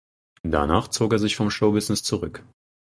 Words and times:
Danach 0.41 0.87
zog 0.87 1.13
er 1.13 1.19
sich 1.19 1.35
vom 1.35 1.51
Showbusiness 1.51 2.01
zurück. 2.01 2.43